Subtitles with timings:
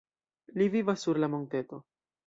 [0.61, 1.85] Li vivas sur la monteto.